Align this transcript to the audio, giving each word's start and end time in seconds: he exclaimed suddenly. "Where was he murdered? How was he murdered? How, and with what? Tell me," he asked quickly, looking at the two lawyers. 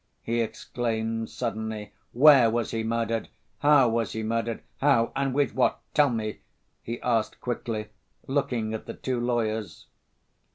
he 0.23 0.41
exclaimed 0.41 1.29
suddenly. 1.29 1.93
"Where 2.11 2.49
was 2.49 2.71
he 2.71 2.81
murdered? 2.83 3.29
How 3.59 3.87
was 3.87 4.13
he 4.13 4.23
murdered? 4.23 4.63
How, 4.77 5.11
and 5.15 5.31
with 5.31 5.53
what? 5.53 5.79
Tell 5.93 6.09
me," 6.09 6.39
he 6.81 6.99
asked 7.03 7.39
quickly, 7.39 7.89
looking 8.25 8.73
at 8.73 8.87
the 8.87 8.95
two 8.95 9.19
lawyers. 9.19 9.85